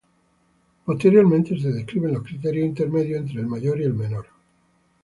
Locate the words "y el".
3.79-3.93